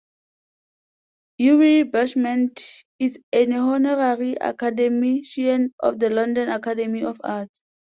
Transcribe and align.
Yuri 1.37 1.83
Bashmet 1.91 2.55
is 2.97 3.19
an 3.33 3.53
Honorary 3.53 4.35
Academician 4.41 5.75
of 5.79 5.99
the 5.99 6.09
London 6.09 6.49
Academy 6.49 7.03
of 7.03 7.21
Arts. 7.23 7.61